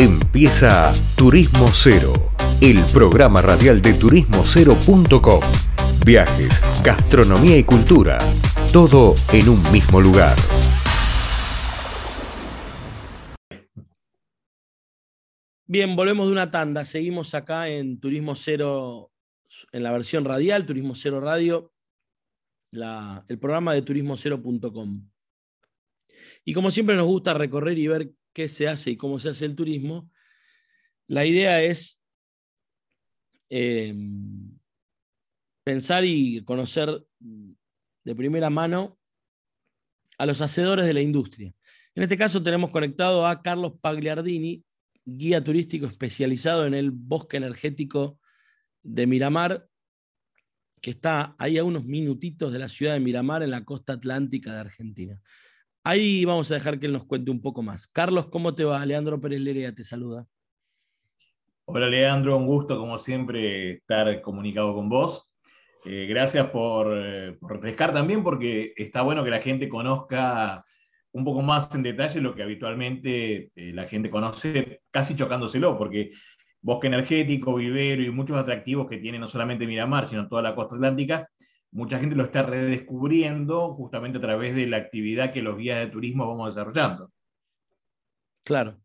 [0.00, 2.12] Empieza Turismo Cero,
[2.60, 5.40] el programa radial de turismocero.com.
[6.06, 8.16] Viajes, gastronomía y cultura,
[8.72, 10.36] todo en un mismo lugar.
[15.66, 16.84] Bien, volvemos de una tanda.
[16.84, 19.10] Seguimos acá en Turismo Cero,
[19.72, 21.72] en la versión radial, Turismo Cero Radio,
[22.70, 25.10] el programa de turismocero.com.
[26.44, 29.44] Y como siempre nos gusta recorrer y ver qué se hace y cómo se hace
[29.44, 30.10] el turismo,
[31.06, 32.02] la idea es
[33.48, 34.58] em,
[35.64, 38.98] pensar y conocer de primera mano
[40.18, 41.54] a los hacedores de la industria.
[41.94, 44.64] En este caso tenemos conectado a Carlos Pagliardini,
[45.04, 48.20] guía turístico especializado en el bosque energético
[48.82, 49.68] de Miramar,
[50.80, 54.52] que está ahí a unos minutitos de la ciudad de Miramar, en la costa atlántica
[54.52, 55.20] de Argentina.
[55.90, 57.88] Ahí vamos a dejar que él nos cuente un poco más.
[57.88, 58.84] Carlos, ¿cómo te va?
[58.84, 60.26] Leandro Pérez Lerea te saluda.
[61.64, 65.32] Hola Leandro, un gusto como siempre estar comunicado con vos.
[65.86, 70.62] Eh, gracias por, eh, por, refrescar también porque está bueno que la gente conozca
[71.12, 76.12] un poco más en detalle lo que habitualmente eh, la gente conoce, casi chocándoselo, porque
[76.60, 80.74] bosque energético, vivero y muchos atractivos que tiene no solamente Miramar, sino toda la costa
[80.74, 81.30] atlántica,
[81.70, 85.88] mucha gente lo está redescubriendo justamente a través de la actividad que los guías de
[85.88, 87.12] turismo vamos desarrollando.
[88.44, 88.78] Claro.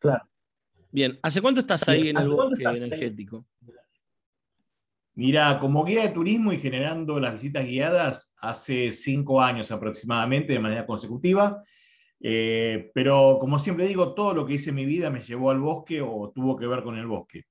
[0.00, 0.24] Claro.
[0.90, 3.46] Bien, ¿hace cuánto estás ahí en el bosque energético?
[5.14, 10.58] Mira, como guía de turismo y generando las visitas guiadas hace cinco años aproximadamente de
[10.58, 11.62] manera consecutiva,
[12.18, 15.60] eh, pero como siempre digo, todo lo que hice en mi vida me llevó al
[15.60, 17.44] bosque o tuvo que ver con el bosque.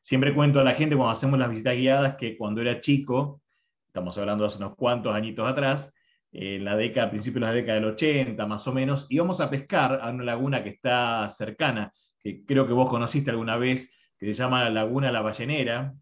[0.00, 3.42] Siempre cuento a la gente cuando hacemos las visitas guiadas que cuando era chico
[3.88, 5.92] estamos hablando de hace unos cuantos añitos atrás,
[6.30, 9.50] en la década, a principios de la década del 80 más o menos, íbamos a
[9.50, 14.26] pescar a una laguna que está cercana, que creo que vos conociste alguna vez, que
[14.26, 15.94] se llama la Laguna La Ballenera.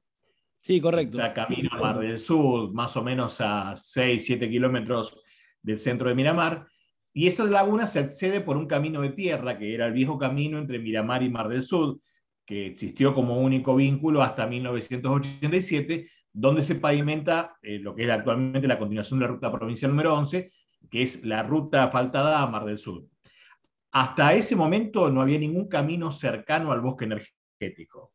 [0.61, 1.19] Sí, correcto.
[1.19, 5.17] Está camino a Mar del Sur, más o menos a 6, 7 kilómetros
[5.63, 6.67] del centro de Miramar.
[7.13, 10.59] Y esa laguna se accede por un camino de tierra, que era el viejo camino
[10.59, 12.01] entre Miramar y Mar del Sur,
[12.45, 16.09] que existió como único vínculo hasta 1987,
[16.39, 20.15] donde se pavimenta eh, lo que es actualmente la continuación de la ruta provincial número
[20.19, 20.53] 11,
[20.91, 23.07] que es la ruta asfaltada a Mar del Sur.
[23.93, 28.13] Hasta ese momento no había ningún camino cercano al bosque energético.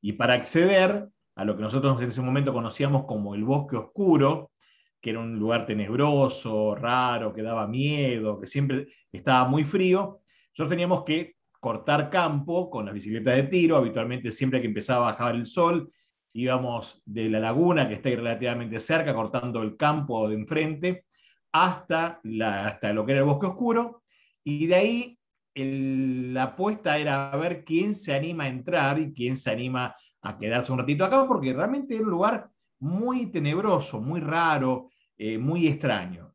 [0.00, 4.52] Y para acceder a lo que nosotros en ese momento conocíamos como el bosque oscuro,
[5.00, 10.70] que era un lugar tenebroso, raro, que daba miedo, que siempre estaba muy frío, nosotros
[10.70, 15.34] teníamos que cortar campo con las bicicletas de tiro, habitualmente siempre que empezaba a bajar
[15.34, 15.90] el sol,
[16.36, 21.06] íbamos de la laguna, que está ahí relativamente cerca, cortando el campo de enfrente,
[21.52, 24.02] hasta, hasta lo que era el bosque oscuro,
[24.44, 25.18] y de ahí
[25.54, 30.72] la apuesta era ver quién se anima a entrar y quién se anima a quedarse
[30.72, 36.34] un ratito acá, porque realmente era un lugar muy tenebroso, muy raro, eh, muy extraño.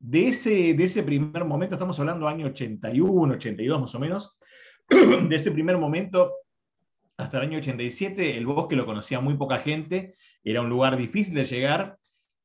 [0.00, 4.36] De ese, de ese primer momento, estamos hablando año 81, 82 más o menos,
[4.88, 6.32] de ese primer momento
[7.18, 11.34] hasta el año 87 el bosque lo conocía muy poca gente, era un lugar difícil
[11.34, 11.98] de llegar,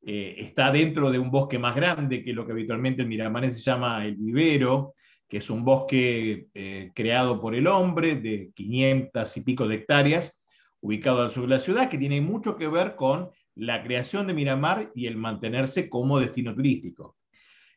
[0.05, 3.61] eh, está dentro de un bosque más grande que lo que habitualmente en Miramar se
[3.61, 4.95] llama el vivero,
[5.29, 10.43] que es un bosque eh, creado por el hombre de 500 y pico de hectáreas,
[10.81, 14.33] ubicado al sur de la ciudad, que tiene mucho que ver con la creación de
[14.33, 17.15] Miramar y el mantenerse como destino turístico.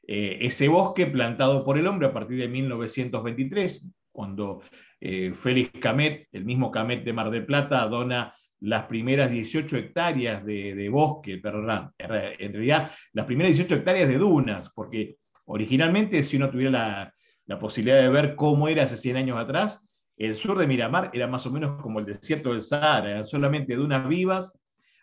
[0.09, 4.63] Eh, ese bosque plantado por el hombre a partir de 1923, cuando
[5.01, 10.45] eh, Félix Camet, el mismo Camet de Mar del Plata, dona las primeras 18 hectáreas
[10.45, 16.51] de, bosque, perdón, en realidad las primeras 18 hectáreas de dunas, porque originalmente si uno
[16.51, 17.13] tuviera
[17.47, 21.27] la, posibilidad de ver cómo era hace 100 años atrás, el sur de Miramar era
[21.27, 24.59] más o menos como el desierto del Sahara, eran solamente dunas vivas,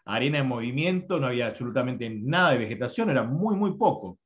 [0.06, 4.20] arena en movimiento, no había absolutamente nada de vegetación, era muy, muy poco.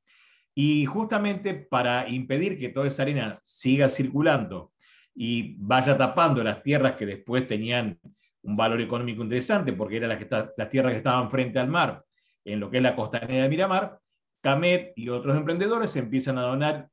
[0.54, 4.72] Y justamente para impedir que toda esa arena siga circulando
[5.20, 7.98] y vaya tapando las tierras que después tenían
[8.42, 10.20] un valor económico interesante, porque eran las,
[10.56, 12.04] las tierras que estaban frente al mar,
[12.44, 13.98] en lo que es la costanera de Miramar,
[14.40, 16.88] Camet y otros emprendedores empiezan a donar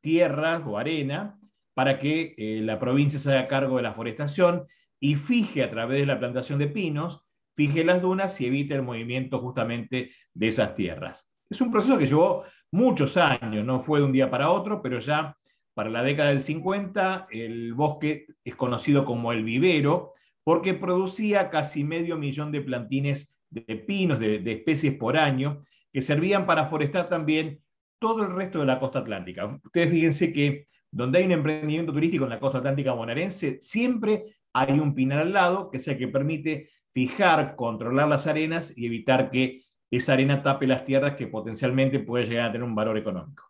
[0.00, 1.38] tierras o arena
[1.72, 4.66] para que eh, la provincia se haga cargo de la forestación
[4.98, 7.24] y fije a través de la plantación de pinos,
[7.54, 11.30] fije las dunas y evite el movimiento justamente de esas tierras.
[11.48, 12.42] Es un proceso que llevó
[12.72, 15.36] muchos años, no fue de un día para otro, pero ya
[15.74, 20.14] para la década del 50, el bosque es conocido como el vivero
[20.44, 26.46] porque producía casi medio millón de plantines de pinos, de, especies por año, que servían
[26.46, 27.60] para forestar también
[27.98, 29.60] todo el resto de la costa atlántica.
[29.64, 34.78] Ustedes fíjense que donde hay un emprendimiento turístico en la costa atlántica bonaerense, siempre hay
[34.80, 39.30] un pinar al lado, que es el que permite fijar, controlar las arenas y evitar
[39.30, 43.49] que esa arena tape las tierras que potencialmente puede llegar a tener un valor económico.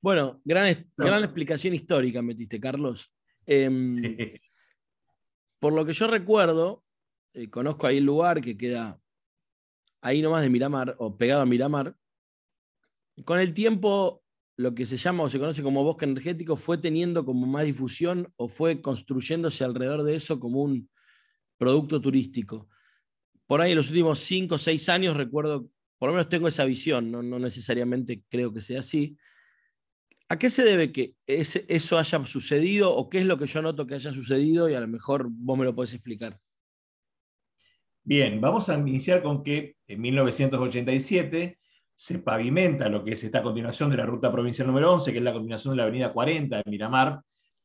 [0.00, 3.12] Bueno, gran, gran explicación histórica metiste, Carlos.
[3.46, 3.96] Em,
[5.58, 6.84] por lo que yo recuerdo,
[7.34, 9.00] eh, conozco ahí el lugar que queda
[10.00, 11.96] ahí nomás de Miramar, o pegado a Miramar.
[13.24, 14.22] Con el tiempo,
[14.56, 18.32] lo que se llama o se conoce como bosque energético fue teniendo como más difusión
[18.36, 20.88] o fue construyéndose alrededor de eso como un
[21.56, 22.68] producto turístico.
[23.46, 26.64] Por ahí en los últimos cinco o seis años recuerdo, por lo menos tengo esa
[26.64, 29.16] visión, no, necesariamente creo que sea así.
[30.30, 33.86] ¿A qué se debe que eso haya sucedido o qué es lo que yo noto
[33.86, 36.38] que haya sucedido y a lo mejor vos me lo podés explicar?
[38.04, 41.58] Bien, vamos a iniciar con que en 1987
[41.94, 45.24] se pavimenta lo que es esta continuación de la ruta provincial número 11, que es
[45.24, 47.20] la continuación de la avenida 40 de Miramar,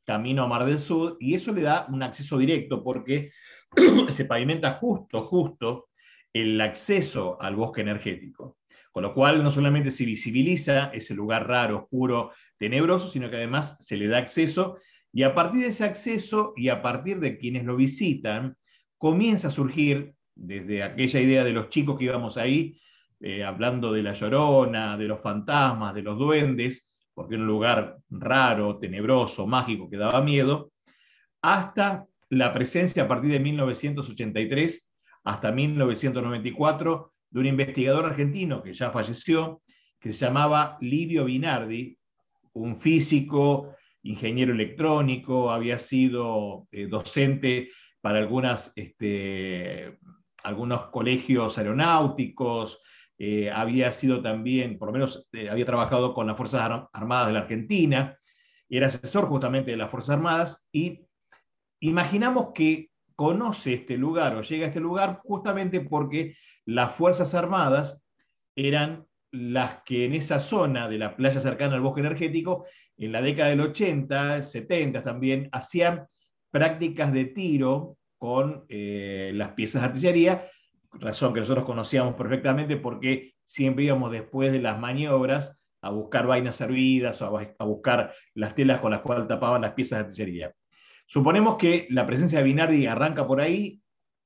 [0.05, 3.31] camino a Mar del Sur, y eso le da un acceso directo porque
[4.09, 5.89] se pavimenta justo, justo
[6.31, 8.57] el acceso al bosque energético.
[8.93, 13.75] Con lo cual no solamente se visibiliza ese lugar raro, oscuro, tenebroso, sino que además
[13.79, 14.77] se le da acceso
[15.11, 18.55] y a partir de ese acceso y a partir de quienes lo visitan,
[18.97, 22.79] comienza a surgir desde aquella idea de los chicos que íbamos ahí,
[23.19, 27.97] eh, hablando de la llorona, de los fantasmas, de los duendes, porque era un lugar
[28.09, 30.71] raro, tenebroso, mágico, que daba miedo,
[31.41, 34.91] hasta la presencia a partir de 1983
[35.25, 39.63] hasta 1994 de un investigador argentino que ya falleció,
[39.99, 41.97] que se llamaba Livio Binardi,
[42.53, 47.71] un físico, ingeniero electrónico, había sido eh, docente
[48.01, 49.97] para algunas, este,
[50.43, 52.83] algunos colegios aeronáuticos,
[53.17, 57.33] eh, había sido también, por lo menos eh, había trabajado con las Fuerzas Armadas de
[57.33, 58.15] la Argentina,
[58.69, 60.99] era asesor justamente de las Fuerzas Armadas y
[61.79, 66.35] imaginamos que conoce este lugar o llega a este lugar justamente porque
[66.65, 68.03] las Fuerzas Armadas
[68.55, 72.65] eran las que en esa zona de la playa cercana al bosque energético,
[72.97, 76.07] en la década del 80, 70 también, hacían
[76.51, 80.47] prácticas de tiro con eh, las piezas de artillería,
[80.93, 86.55] razón que nosotros conocíamos perfectamente porque siempre íbamos después de las maniobras a buscar vainas
[86.55, 90.53] servidas o a buscar las telas con las cuales tapaban las piezas de artillería.
[91.07, 93.81] Suponemos que la presencia de Binardi arranca por ahí,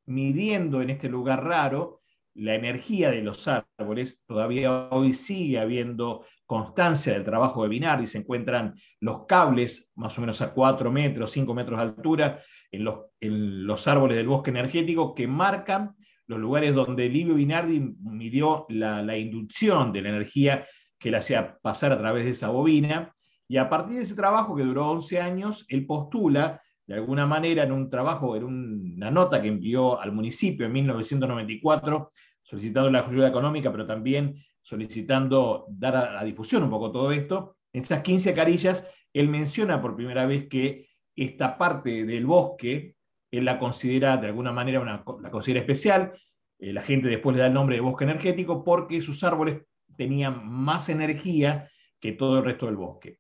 [0.06, 2.02] midiendo en este lugar raro
[2.38, 4.24] la energía de los árboles.
[4.26, 8.08] Todavía hoy sigue habiendo constancia del trabajo de Binardi.
[8.08, 12.42] Se encuentran los cables, más o menos a 4 metros, 5 metros de altura,
[12.72, 15.96] en los, árboles del bosque energético que marcan
[16.28, 20.66] los lugares donde Livio Binardi midió la, la inducción de la energía
[21.00, 23.14] que le hacía pasar a través de esa bobina.
[23.48, 27.64] Y a partir de ese trabajo, que duró 11 años, él postula de alguna manera
[27.64, 32.12] en un trabajo, en una nota que envió al municipio en 1994,
[32.48, 37.58] solicitando la ayuda económica, pero también solicitando dar a, difusión un poco todo esto.
[37.74, 42.96] En esas 15 carillas, él menciona por primera vez que esta parte del bosque,
[43.32, 46.14] él la considera de alguna manera, una, la considera especial.
[46.58, 49.64] Eh, la gente después le da el nombre de bosque energético porque sus árboles
[49.98, 53.20] tenían más energía que todo el resto del bosque.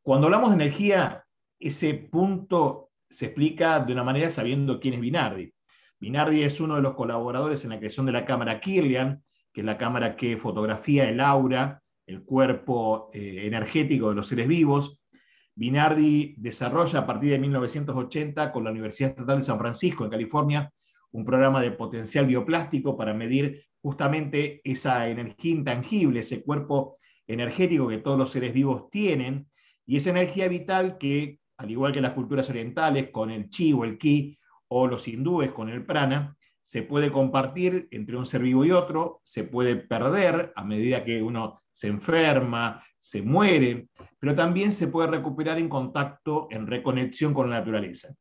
[0.00, 1.24] Cuando hablamos de energía,
[1.58, 5.52] ese punto se explica de una manera sabiendo quién es Binardi.
[6.00, 9.64] Binardi es uno de los colaboradores en la creación de la cámara Kirlian, que es
[9.66, 14.98] la cámara que fotografía el aura, el cuerpo eh, energético de los seres vivos.
[15.54, 20.72] Binardi desarrolla a partir de 1980 con la Universidad Estatal de San Francisco, en California,
[21.12, 27.98] un programa de potencial bioplástico para medir justamente esa energía intangible, ese cuerpo energético que
[27.98, 29.48] todos los seres vivos tienen,
[29.86, 33.84] y esa energía vital que al igual que las culturas orientales con el chi o
[33.84, 34.38] el ki,
[34.70, 39.20] o los hindúes con el prana, se puede compartir entre un ser vivo y otro,
[39.24, 45.08] se puede perder a medida que uno se enferma, se muere, pero también se puede
[45.08, 48.14] recuperar en contacto, en reconexión con la naturaleza.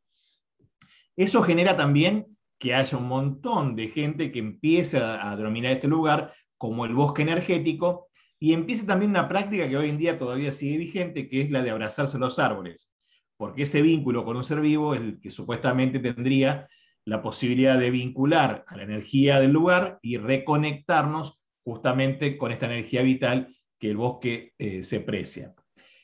[1.16, 2.26] Eso genera también
[2.58, 7.22] que haya un montón de gente que empiece a, denominar este lugar como el bosque
[7.22, 8.08] energético
[8.40, 11.62] y empieza también una práctica que hoy en día todavía sigue vigente, que es la
[11.62, 12.92] de abrazarse a los árboles
[13.40, 16.68] porque ese vínculo con un ser vivo es el que supuestamente tendría
[17.06, 23.02] la posibilidad de vincular a la energía del lugar y reconectarnos justamente con esta energía
[23.02, 25.54] vital que el bosque eh, se precia.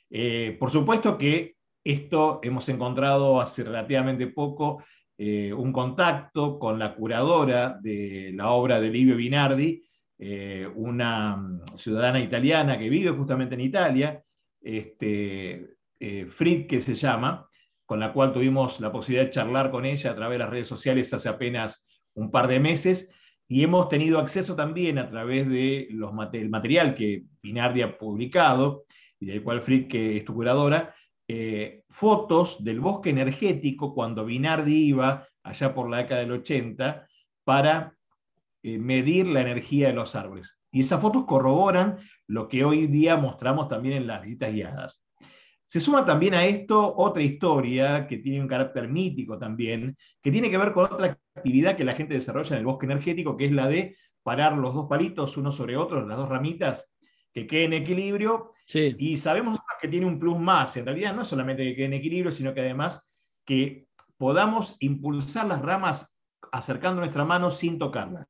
[0.10, 4.86] Eh, por supuesto que esto hemos encontrado hace relativamente poco
[5.18, 9.84] eh, un contacto con la curadora de la obra de Livio Binardi,
[10.76, 14.24] una mm, ciudadana italiana que vive justamente en Italia,
[14.62, 16.30] este, eh,
[16.68, 17.48] que se llama,
[17.86, 20.68] con la cual tuvimos la posibilidad de charlar con ella a través de las redes
[20.68, 23.12] sociales hace apenas un par de meses,
[23.48, 26.00] y hemos tenido acceso también a través del
[26.32, 28.86] de material que Binardi ha publicado,
[29.20, 30.96] y del cual Frick es tu curadora,
[31.28, 37.08] eh, fotos del bosque energético cuando Binardi iba allá por la década del 80
[37.44, 37.96] para
[38.64, 40.60] eh, medir la energía de los árboles.
[40.72, 45.05] Y esas fotos corroboran lo que hoy día mostramos también en las visitas guiadas.
[45.66, 50.50] Se suma también a esto otra historia que tiene un carácter mítico también, que tiene
[50.50, 53.52] que ver con otra actividad que la gente desarrolla en el bosque energético, que es
[53.52, 56.96] la de parar los dos palitos uno sobre otro, las dos ramitas,
[57.34, 58.54] que queden en equilibrio.
[58.74, 61.94] Y sabemos que tiene un plus más, en realidad no es solamente que quede en
[61.94, 63.08] equilibrio, sino que además
[63.44, 66.18] que podamos impulsar las ramas
[66.52, 68.28] acercando nuestra mano sin tocarlas.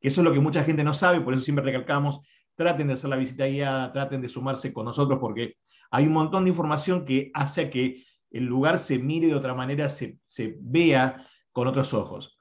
[0.00, 2.20] Eso es lo que mucha gente no sabe, por eso siempre recalcamos,
[2.54, 5.56] traten de hacer la visita guiada, traten de sumarse con nosotros, porque
[5.90, 9.88] hay un montón de información que hace que el lugar se mire de otra manera,
[9.88, 10.18] se,
[10.60, 12.38] vea con otros ojos.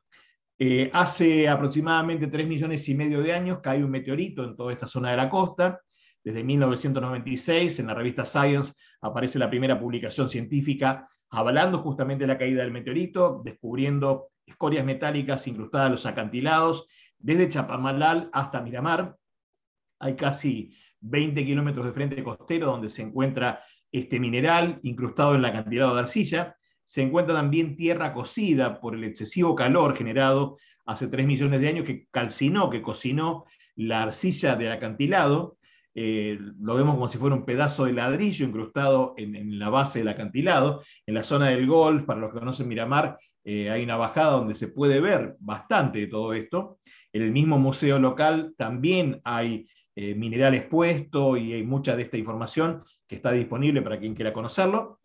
[0.60, 4.88] Eh, hace aproximadamente 3 millones y medio de años cae un meteorito en toda esta
[4.88, 5.82] zona de la costa.
[6.24, 12.38] Desde 1996, en la revista Science, aparece la primera publicación científica hablando justamente de la
[12.38, 16.88] caída del meteorito, descubriendo escorias metálicas incrustadas en los acantilados,
[17.18, 19.18] desde Chapamalal hasta Miramar.
[20.00, 23.62] Hay casi 20 kilómetros de frente costero donde se encuentra
[23.92, 26.56] este mineral incrustado en la acantilado de arcilla.
[26.84, 31.86] Se encuentra también tierra cocida por el excesivo calor generado hace 3 millones de años
[31.86, 35.58] que calcinó, que cocinó la arcilla del acantilado.
[35.94, 40.10] Eh, lo vemos como si fuera un pedazo de ladrillo incrustado en, la base del
[40.10, 40.84] acantilado.
[41.06, 44.54] En la zona del Golf, para los que conocen Miramar, eh, hay una bajada donde
[44.54, 46.80] se puede ver bastante de todo esto.
[47.12, 49.68] En el mismo museo local también hay
[50.00, 54.32] eh, mineral expuesto y hay mucha de esta información que está disponible para quien quiera
[54.32, 55.00] conocerlo.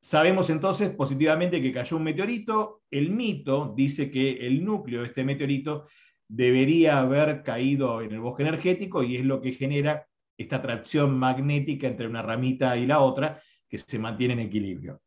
[0.00, 2.82] Sabemos entonces positivamente que cayó un meteorito.
[2.90, 5.86] El mito dice que el núcleo de este meteorito
[6.26, 10.04] debería haber caído en el bosque energético y es lo que genera
[10.36, 15.00] esta atracción magnética entre una ramita y la otra que se mantiene en equilibrio.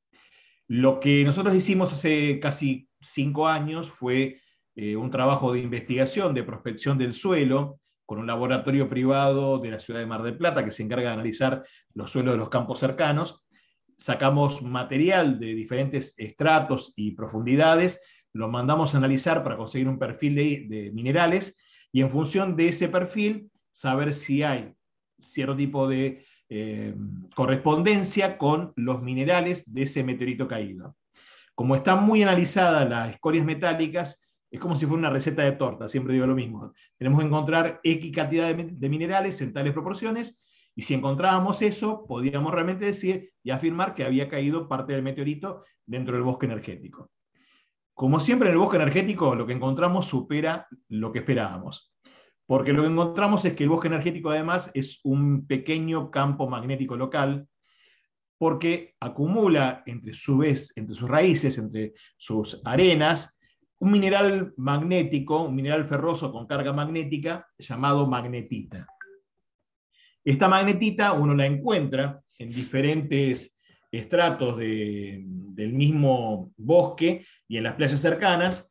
[0.70, 4.40] Lo que nosotros hicimos hace casi cinco años fue
[4.74, 9.80] eh, un trabajo de investigación, de prospección del suelo, con un laboratorio privado de la
[9.80, 12.80] ciudad de Mar del Plata que se encarga de analizar los suelos de los campos
[12.80, 13.44] cercanos.
[13.98, 20.36] Sacamos material de diferentes estratos y profundidades, lo mandamos a analizar para conseguir un perfil
[20.70, 21.60] de, minerales
[21.92, 24.74] y en función de ese perfil saber si hay
[25.20, 26.96] cierto tipo de eh,
[27.36, 30.96] correspondencia con los minerales de ese meteorito caído.
[31.56, 35.90] Como están muy analizadas las escorias metálicas, es como si fuera una receta de torta,
[35.90, 36.74] siempre digo lo mismo.
[36.98, 40.40] Tenemos que encontrar X cantidad de, minerales en tales proporciones,
[40.76, 45.64] y si encontrábamos eso, podríamos realmente decir y afirmar que había caído parte del meteorito
[45.86, 47.10] dentro del bosque energético.
[47.94, 51.92] Como siempre en el bosque energético, lo que encontramos supera lo que esperábamos.
[52.46, 56.96] Porque lo que encontramos es que el bosque energético además es un pequeño campo magnético
[56.96, 57.48] local,
[58.38, 63.37] porque acumula entre, su vez, entre sus raíces, entre sus arenas,
[63.80, 68.88] un mineral magnético, un mineral ferroso con carga magnética llamado magnetita.
[70.24, 73.58] Esta magnetita uno la encuentra en diferentes
[73.92, 78.70] estratos del mismo bosque y en las playas cercanas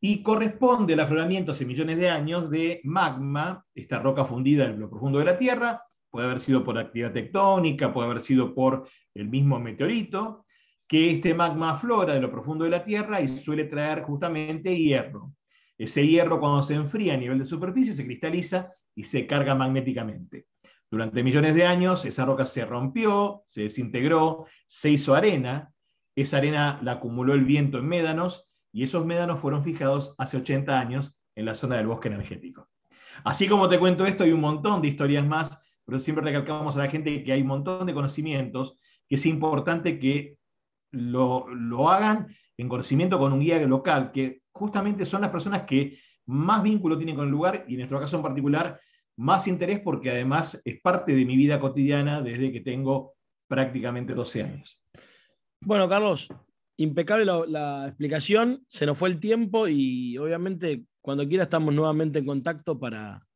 [0.00, 4.88] y corresponde al afloramiento hace millones de años de magma, esta roca fundida en lo
[4.88, 9.28] profundo de la Tierra, puede haber sido por actividad tectónica, puede haber sido por el
[9.28, 10.46] mismo meteorito,
[10.88, 15.34] que este magma aflora de lo profundo de la Tierra y suele traer justamente hierro.
[15.76, 20.46] Ese hierro cuando se enfría a nivel de superficie se cristaliza y se carga magnéticamente.
[20.90, 25.70] Durante millones de años esa roca se rompió, se desintegró, se hizo arena,
[26.16, 30.80] esa arena la acumuló el viento en médanos y esos médanos fueron fijados hace 80
[30.80, 32.68] años en la zona del bosque energético.
[33.24, 36.80] Así como te cuento esto, hay un montón de historias más, pero siempre recalcamos a
[36.80, 40.38] la gente que hay un montón de conocimientos, que es importante que
[40.90, 46.62] lo, hagan en conocimiento con un guía local, que justamente son las personas que más
[46.62, 48.80] vínculo tienen con el lugar y en nuestro caso en particular
[49.16, 53.14] más interés porque además es parte de mi vida cotidiana desde que tengo
[53.48, 54.84] prácticamente 12 años.
[55.60, 56.28] Bueno, Carlos,
[56.76, 62.26] impecable la, explicación, se nos fue el tiempo y obviamente cuando quiera estamos nuevamente en
[62.26, 63.26] contacto para,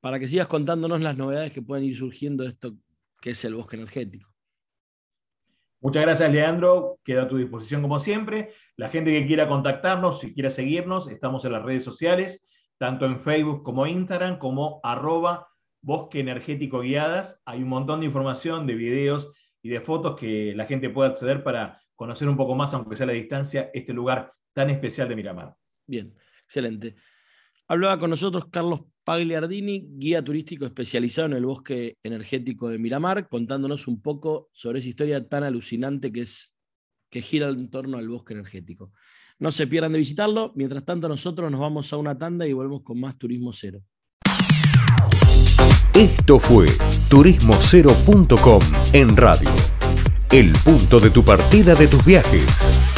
[0.00, 2.76] para que sigas contándonos las novedades que pueden ir surgiendo de esto
[3.20, 4.33] que es el bosque energético.
[5.84, 6.98] Muchas gracias, Leandro.
[7.04, 8.54] Queda a tu disposición como siempre.
[8.78, 12.42] La gente que quiera contactarnos, si quiera seguirnos, estamos en las redes sociales,
[12.78, 15.46] tanto en Facebook como Instagram, como arroba
[15.82, 17.42] bosque energético guiadas.
[17.44, 21.44] Hay un montón de información, de videos y de fotos que la gente pueda acceder
[21.44, 25.16] para conocer un poco más, aunque sea a la distancia, este lugar tan especial de
[25.16, 25.54] Miramar.
[25.86, 26.14] Bien,
[26.44, 26.94] excelente.
[27.68, 33.86] Hablaba con nosotros Carlos Pagliardini, guía turístico especializado en el bosque energético de Miramar, contándonos
[33.86, 36.54] un poco sobre esa historia tan alucinante que es
[37.10, 38.92] que gira en torno al bosque energético.
[39.38, 40.52] No se pierdan de visitarlo.
[40.56, 43.82] Mientras tanto, nosotros nos vamos a una tanda y volvemos con más Turismo Cero.
[45.94, 46.66] Esto fue
[47.08, 48.60] turismocero.com
[48.92, 49.50] en radio.
[50.32, 52.93] El punto de tu partida de tus viajes.